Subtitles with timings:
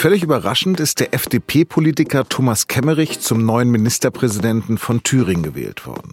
[0.00, 6.12] Völlig überraschend ist der FDP-Politiker Thomas Kemmerich zum neuen Ministerpräsidenten von Thüringen gewählt worden.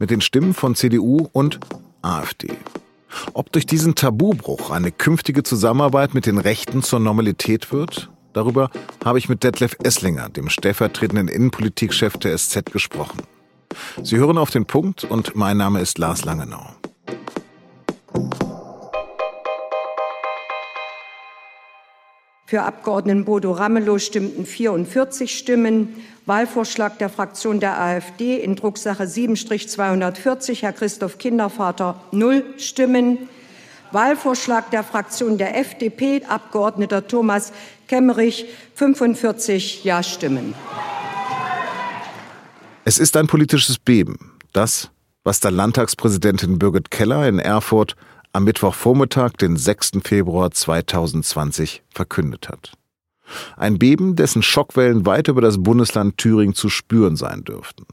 [0.00, 1.60] Mit den Stimmen von CDU und
[2.02, 2.48] AfD.
[3.32, 8.10] Ob durch diesen Tabubruch eine künftige Zusammenarbeit mit den Rechten zur Normalität wird?
[8.32, 8.68] Darüber
[9.04, 13.22] habe ich mit Detlef Esslinger, dem stellvertretenden Innenpolitikchef der SZ, gesprochen.
[14.02, 16.66] Sie hören auf den Punkt und mein Name ist Lars Langenau.
[22.54, 25.88] Für Abgeordneten Bodo Ramelow stimmten 44 Stimmen.
[26.24, 33.28] Wahlvorschlag der Fraktion der AfD in Drucksache 7-240, Herr Christoph Kindervater, null Stimmen.
[33.90, 37.52] Wahlvorschlag der Fraktion der FDP, Abgeordneter Thomas
[37.88, 38.46] Kemmerich,
[38.76, 40.54] 45 Ja-Stimmen.
[42.84, 44.30] Es ist ein politisches Beben.
[44.52, 44.90] Das,
[45.24, 47.96] was der Landtagspräsidentin Birgit Keller in Erfurt
[48.34, 49.92] am Mittwochvormittag, den 6.
[50.02, 52.72] Februar 2020, verkündet hat.
[53.56, 57.86] Ein Beben, dessen Schockwellen weit über das Bundesland Thüringen zu spüren sein dürften.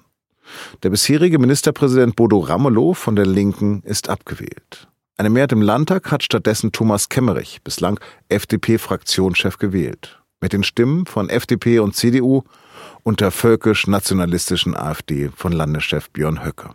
[0.83, 4.87] Der bisherige Ministerpräsident Bodo Ramelow von der Linken ist abgewählt.
[5.15, 10.21] Eine Mehrheit im Landtag hat stattdessen Thomas Kemmerich, bislang FDP-Fraktionschef, gewählt.
[10.41, 12.41] Mit den Stimmen von FDP und CDU
[13.03, 16.71] und der völkisch-nationalistischen AfD von Landeschef Björn Höcke.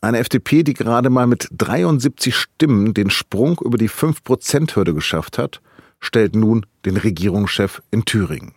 [0.00, 5.60] Eine FDP, die gerade mal mit 73 Stimmen den Sprung über die 5-Prozent-Hürde geschafft hat,
[6.00, 8.54] stellt nun den Regierungschef in Thüringen.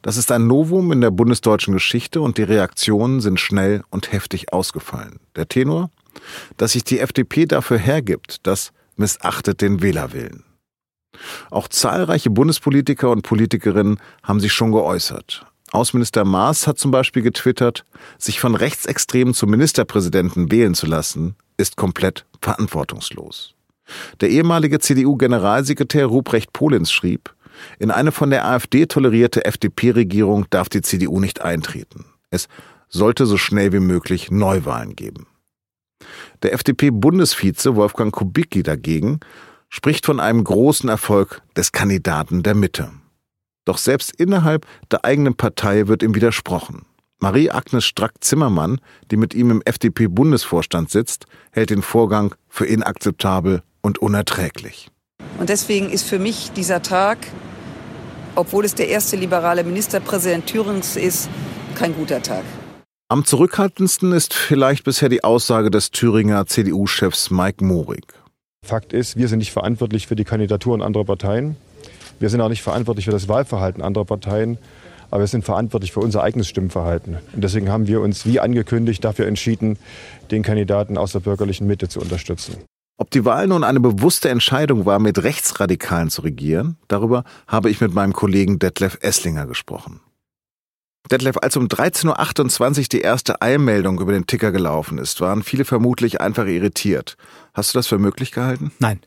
[0.00, 4.52] Das ist ein Novum in der bundesdeutschen Geschichte und die Reaktionen sind schnell und heftig
[4.52, 5.18] ausgefallen.
[5.34, 5.90] Der Tenor?
[6.56, 10.44] Dass sich die FDP dafür hergibt, das missachtet den Wählerwillen.
[11.50, 15.46] Auch zahlreiche Bundespolitiker und Politikerinnen haben sich schon geäußert.
[15.72, 17.84] Außenminister Maas hat zum Beispiel getwittert,
[18.18, 23.54] sich von Rechtsextremen zum Ministerpräsidenten wählen zu lassen, ist komplett verantwortungslos.
[24.20, 27.34] Der ehemalige CDU-Generalsekretär Ruprecht Polenz schrieb,
[27.78, 32.04] in eine von der AfD tolerierte FDP-Regierung darf die CDU nicht eintreten.
[32.30, 32.48] Es
[32.88, 35.26] sollte so schnell wie möglich Neuwahlen geben.
[36.42, 39.20] Der FDP-Bundesvize Wolfgang Kubicki dagegen
[39.68, 42.90] spricht von einem großen Erfolg des Kandidaten der Mitte.
[43.66, 46.86] Doch selbst innerhalb der eigenen Partei wird ihm widersprochen.
[47.18, 54.88] Marie-Agnes Strack-Zimmermann, die mit ihm im FDP-Bundesvorstand sitzt, hält den Vorgang für inakzeptabel und unerträglich.
[55.38, 57.18] Und deswegen ist für mich dieser Tag,
[58.34, 61.28] obwohl es der erste liberale Ministerpräsident Thürings ist,
[61.74, 62.44] kein guter Tag.
[63.08, 68.04] Am zurückhaltendsten ist vielleicht bisher die Aussage des Thüringer CDU-Chefs Mike Morig.
[68.64, 71.56] Fakt ist, wir sind nicht verantwortlich für die Kandidaturen anderer Parteien.
[72.18, 74.58] Wir sind auch nicht verantwortlich für das Wahlverhalten anderer Parteien,
[75.10, 77.18] aber wir sind verantwortlich für unser eigenes Stimmverhalten.
[77.32, 79.78] Und deswegen haben wir uns, wie angekündigt, dafür entschieden,
[80.30, 82.56] den Kandidaten aus der bürgerlichen Mitte zu unterstützen.
[82.98, 87.80] Ob die Wahl nun eine bewusste Entscheidung war, mit Rechtsradikalen zu regieren, darüber habe ich
[87.80, 90.00] mit meinem Kollegen Detlef Esslinger gesprochen.
[91.10, 95.64] Detlef, als um 13.28 Uhr die erste Eilmeldung über den Ticker gelaufen ist, waren viele
[95.64, 97.16] vermutlich einfach irritiert.
[97.54, 98.72] Hast du das für möglich gehalten?
[98.78, 99.00] Nein.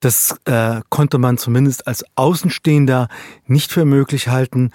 [0.00, 3.08] Das äh, konnte man zumindest als Außenstehender
[3.46, 4.70] nicht für möglich halten,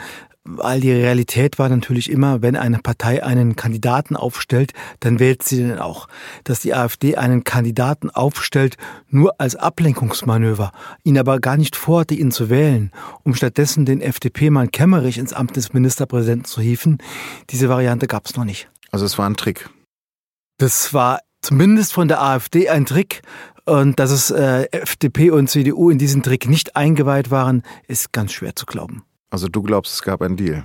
[0.45, 5.57] weil die Realität war natürlich immer, wenn eine Partei einen Kandidaten aufstellt, dann wählt sie
[5.57, 6.07] den auch.
[6.43, 8.75] Dass die AfD einen Kandidaten aufstellt,
[9.07, 10.71] nur als Ablenkungsmanöver,
[11.03, 12.91] ihn aber gar nicht vorhatte, ihn zu wählen,
[13.23, 16.97] um stattdessen den FDP-Mann Kemmerich ins Amt des Ministerpräsidenten zu hieven,
[17.49, 18.69] diese Variante gab es noch nicht.
[18.91, 19.69] Also es war ein Trick.
[20.57, 23.21] Das war zumindest von der AfD ein Trick,
[23.65, 28.33] und dass es äh, FDP und CDU in diesen Trick nicht eingeweiht waren, ist ganz
[28.33, 29.03] schwer zu glauben.
[29.29, 30.63] Also du glaubst, es gab einen Deal?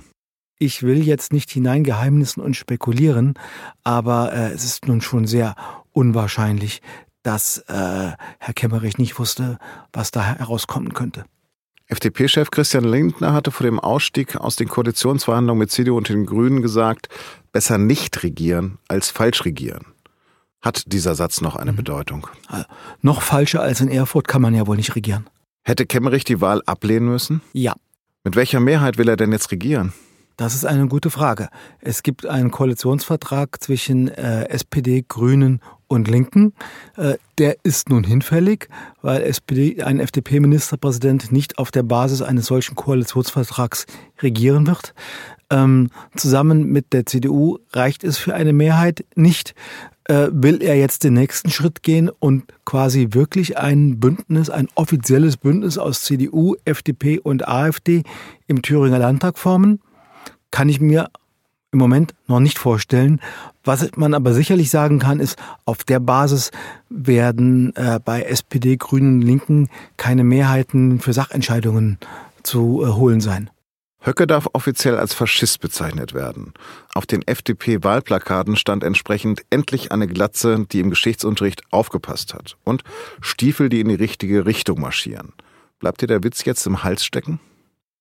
[0.59, 3.35] Ich will jetzt nicht hineingeheimnissen und spekulieren,
[3.83, 5.55] aber äh, es ist nun schon sehr
[5.91, 6.81] unwahrscheinlich,
[7.23, 9.57] dass äh, Herr Kemmerich nicht wusste,
[9.93, 11.25] was da herauskommen könnte.
[11.87, 16.61] FDP-Chef Christian Lindner hatte vor dem Ausstieg aus den Koalitionsverhandlungen mit CDU und den Grünen
[16.61, 17.09] gesagt,
[17.51, 19.85] besser nicht regieren als falsch regieren.
[20.61, 21.77] Hat dieser Satz noch eine mhm.
[21.77, 22.27] Bedeutung?
[22.47, 22.65] Also,
[23.01, 25.29] noch falscher als in Erfurt kann man ja wohl nicht regieren.
[25.63, 27.41] Hätte Kemmerich die Wahl ablehnen müssen?
[27.53, 27.75] Ja.
[28.23, 29.93] Mit welcher Mehrheit will er denn jetzt regieren?
[30.35, 31.49] Das ist eine gute Frage.
[31.79, 36.53] Es gibt einen Koalitionsvertrag zwischen äh, SPD, Grünen und Linken.
[36.95, 38.69] Äh, der ist nun hinfällig,
[39.01, 43.85] weil SPD, ein FDP-Ministerpräsident nicht auf der Basis eines solchen Koalitionsvertrags
[44.21, 44.93] regieren wird.
[45.49, 49.55] Ähm, zusammen mit der CDU reicht es für eine Mehrheit nicht
[50.09, 55.37] äh, will er jetzt den nächsten Schritt gehen und quasi wirklich ein Bündnis, ein offizielles
[55.37, 58.03] Bündnis aus CDU, FDP und AfD
[58.47, 59.79] im Thüringer Landtag formen?
[60.51, 61.09] Kann ich mir
[61.71, 63.21] im Moment noch nicht vorstellen.
[63.63, 66.51] Was man aber sicherlich sagen kann, ist, auf der Basis
[66.89, 71.99] werden äh, bei SPD, Grünen, Linken keine Mehrheiten für Sachentscheidungen
[72.43, 73.49] zu äh, holen sein.
[74.01, 76.53] Höcke darf offiziell als Faschist bezeichnet werden.
[76.93, 82.83] Auf den FDP-Wahlplakaten stand entsprechend endlich eine Glatze, die im Geschichtsunterricht aufgepasst hat und
[83.19, 85.33] Stiefel, die in die richtige Richtung marschieren.
[85.79, 87.41] Bleibt dir der Witz jetzt im Hals stecken?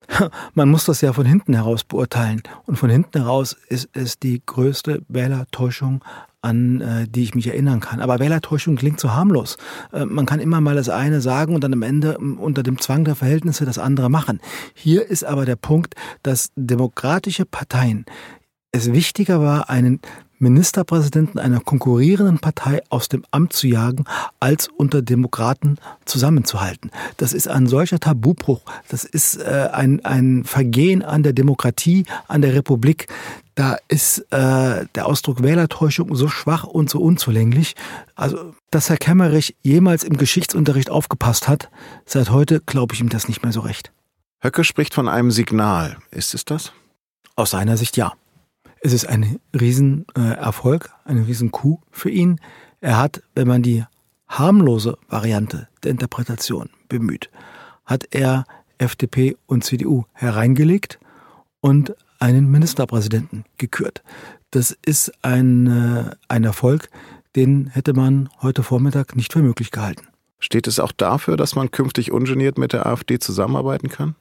[0.55, 2.43] Man muss das ja von hinten heraus beurteilen.
[2.67, 6.05] Und von hinten heraus ist es die größte Wählertäuschung,
[6.41, 8.01] an äh, die ich mich erinnern kann.
[8.01, 9.57] Aber Wählertäuschung klingt so harmlos.
[9.93, 13.05] Äh, man kann immer mal das eine sagen und dann am Ende unter dem Zwang
[13.05, 14.41] der Verhältnisse das andere machen.
[14.75, 18.05] Hier ist aber der Punkt, dass demokratische Parteien
[18.71, 20.01] es wichtiger war, einen
[20.39, 24.05] Ministerpräsidenten einer konkurrierenden Partei aus dem Amt zu jagen,
[24.41, 26.91] als unter Demokraten zusammenzuhalten.
[27.17, 28.63] Das ist ein solcher Tabubruch.
[28.89, 33.07] Das ist äh, ein, ein Vergehen an der Demokratie, an der Republik.
[33.55, 37.75] Da ist äh, der Ausdruck Wählertäuschung so schwach und so unzulänglich.
[38.15, 41.69] Also, dass Herr Kemmerich jemals im Geschichtsunterricht aufgepasst hat,
[42.07, 43.91] seit heute glaube ich ihm das nicht mehr so recht.
[44.41, 45.97] Höcke spricht von einem Signal.
[46.13, 46.73] Ist es das?
[47.35, 48.13] Aus seiner Sicht ja.
[48.81, 52.41] Es ist ein Riesenerfolg, eine Riesenkuh für ihn.
[52.81, 53.85] Er hat, wenn man die
[54.29, 57.31] harmlose Variante der Interpretation bemüht,
[57.85, 58.45] hat er
[58.79, 60.99] FDP und CDU hereingelegt
[61.61, 64.03] und einen Ministerpräsidenten gekürt.
[64.51, 66.89] Das ist ein, ein Erfolg,
[67.37, 70.07] den hätte man heute Vormittag nicht für möglich gehalten.
[70.39, 74.15] Steht es auch dafür, dass man künftig ungeniert mit der AfD zusammenarbeiten kann?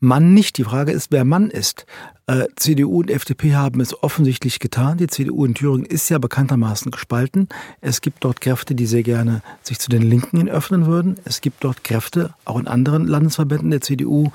[0.00, 0.58] Mann nicht.
[0.58, 1.86] Die Frage ist, wer Mann ist.
[2.26, 4.98] Äh, CDU und FDP haben es offensichtlich getan.
[4.98, 7.48] Die CDU in Thüringen ist ja bekanntermaßen gespalten.
[7.80, 11.16] Es gibt dort Kräfte, die sehr gerne sich zu den Linken hin öffnen würden.
[11.24, 14.30] Es gibt dort Kräfte, auch in anderen Landesverbänden der CDU,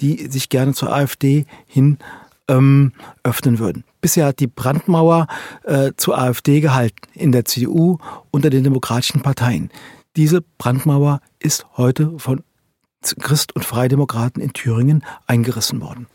[0.00, 1.98] die sich gerne zur AfD hin
[2.48, 2.92] ähm,
[3.22, 3.84] öffnen würden.
[4.00, 5.26] Bisher hat die Brandmauer
[5.64, 7.98] äh, zur AfD gehalten in der CDU
[8.30, 9.70] unter den demokratischen Parteien.
[10.16, 12.42] Diese Brandmauer ist heute von
[13.20, 16.06] Christ- und Freidemokraten in Thüringen eingerissen worden.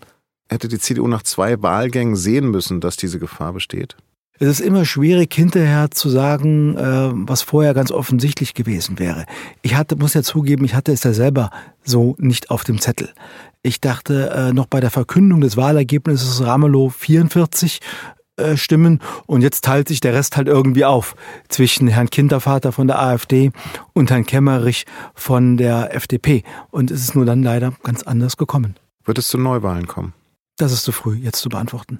[0.49, 3.95] Hätte die CDU nach zwei Wahlgängen sehen müssen, dass diese Gefahr besteht?
[4.39, 9.25] Es ist immer schwierig, hinterher zu sagen, äh, was vorher ganz offensichtlich gewesen wäre.
[9.61, 11.49] Ich hatte, muss ja zugeben, ich hatte es ja selber
[11.83, 13.13] so nicht auf dem Zettel.
[13.61, 17.79] Ich dachte äh, noch bei der Verkündung des Wahlergebnisses Ramelow 44
[18.37, 21.15] äh, Stimmen und jetzt teilt sich der Rest halt irgendwie auf
[21.49, 23.51] zwischen Herrn Kindervater von der AfD
[23.93, 26.43] und Herrn Kemmerich von der FDP.
[26.71, 28.75] Und es ist nur dann leider ganz anders gekommen.
[29.05, 30.13] Wird es zu Neuwahlen kommen?
[30.57, 31.99] Das ist zu früh, jetzt zu beantworten.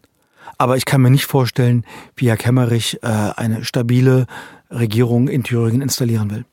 [0.57, 1.85] Aber ich kann mir nicht vorstellen,
[2.15, 4.27] wie Herr Kemmerich äh, eine stabile
[4.69, 6.45] Regierung in Thüringen installieren will.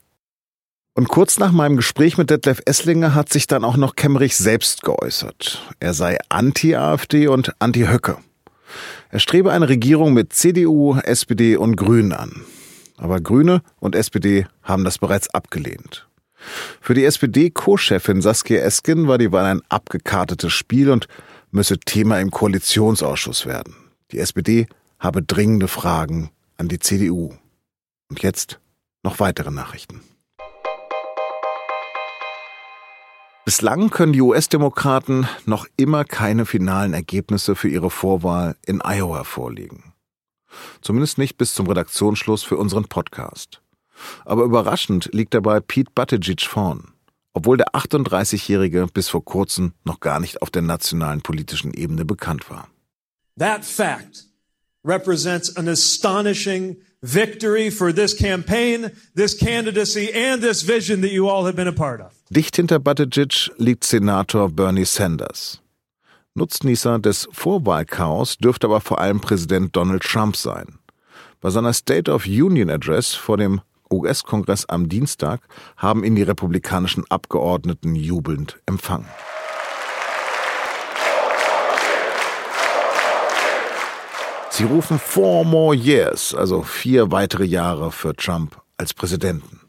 [0.94, 4.82] Und kurz nach meinem Gespräch mit Detlef Esslinger hat sich dann auch noch Kemmerich selbst
[4.82, 5.74] geäußert.
[5.78, 8.18] Er sei anti-AfD und anti-Höcke.
[9.10, 12.44] Er strebe eine Regierung mit CDU, SPD und Grünen an.
[12.96, 16.06] Aber Grüne und SPD haben das bereits abgelehnt.
[16.80, 21.06] Für die SPD-Co-Chefin Saskia Esken war die Wahl ein abgekartetes Spiel und
[21.50, 23.74] müsse Thema im Koalitionsausschuss werden.
[24.12, 24.66] Die SPD
[24.98, 27.34] habe dringende Fragen an die CDU.
[28.08, 28.60] Und jetzt
[29.02, 30.02] noch weitere Nachrichten.
[33.50, 39.92] Bislang können die US-Demokraten noch immer keine finalen Ergebnisse für ihre Vorwahl in Iowa vorlegen.
[40.82, 43.60] Zumindest nicht bis zum Redaktionsschluss für unseren Podcast.
[44.24, 46.92] Aber überraschend liegt dabei Pete Buttigieg vorn,
[47.32, 52.50] obwohl der 38-Jährige bis vor kurzem noch gar nicht auf der nationalen politischen Ebene bekannt
[52.50, 52.68] war.
[53.36, 54.26] That fact
[54.84, 61.46] represents an astonishing victory for this campaign, this candidacy and this vision that you all
[61.46, 62.12] have been a part of.
[62.30, 65.60] Dicht hinter Buttigieg liegt Senator Bernie Sanders.
[66.34, 70.78] Nutznießer des Vorwahlchaos dürfte aber vor allem Präsident Donald Trump sein.
[71.40, 73.60] Bei seiner State of Union Address vor dem
[73.92, 75.40] US-Kongress am Dienstag
[75.76, 79.08] haben ihn die republikanischen Abgeordneten jubelnd empfangen.
[84.60, 89.60] Sie rufen four more years, also vier weitere Jahre für Trump als Präsidenten.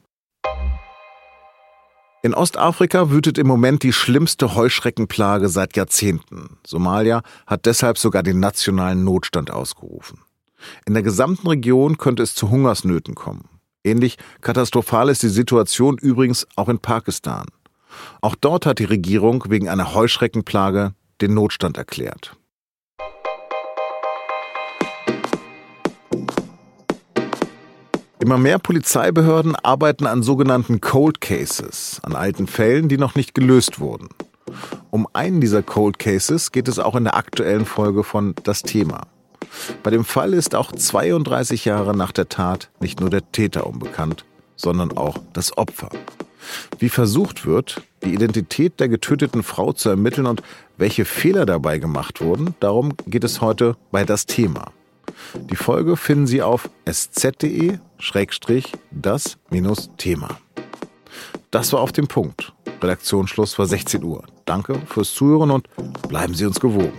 [2.21, 6.57] In Ostafrika wütet im Moment die schlimmste Heuschreckenplage seit Jahrzehnten.
[6.67, 10.19] Somalia hat deshalb sogar den nationalen Notstand ausgerufen.
[10.85, 13.47] In der gesamten Region könnte es zu Hungersnöten kommen.
[13.85, 17.45] Ähnlich katastrophal ist die Situation übrigens auch in Pakistan.
[18.19, 22.35] Auch dort hat die Regierung wegen einer Heuschreckenplage den Notstand erklärt.
[28.21, 33.79] Immer mehr Polizeibehörden arbeiten an sogenannten Cold Cases, an alten Fällen, die noch nicht gelöst
[33.79, 34.09] wurden.
[34.91, 39.07] Um einen dieser Cold Cases geht es auch in der aktuellen Folge von Das Thema.
[39.81, 44.23] Bei dem Fall ist auch 32 Jahre nach der Tat nicht nur der Täter unbekannt,
[44.55, 45.89] sondern auch das Opfer.
[46.77, 50.43] Wie versucht wird, die Identität der getöteten Frau zu ermitteln und
[50.77, 54.71] welche Fehler dabei gemacht wurden, darum geht es heute bei das Thema.
[55.49, 56.69] Die Folge finden Sie auf
[58.01, 60.29] sz.de-das-thema.
[61.51, 62.53] Das war auf dem Punkt.
[62.81, 64.23] Redaktionsschluss war 16 Uhr.
[64.45, 65.67] Danke fürs Zuhören und
[66.07, 66.93] bleiben Sie uns gewogen.